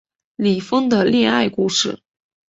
[0.37, 2.01] 李锋的恋爱故事